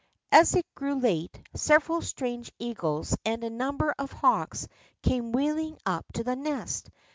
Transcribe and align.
As 0.31 0.55
it 0.55 0.65
grew 0.73 0.95
late, 0.95 1.39
several 1.53 2.01
strange 2.01 2.51
eagles 2.57 3.15
and 3.23 3.43
a 3.43 3.51
number 3.51 3.93
of 3.99 4.11
hawks 4.11 4.67
came 5.03 5.31
wheeling 5.31 5.77
up 5.85 6.05
to 6.13 6.23
the 6.23 6.35
nest. 6.35 6.89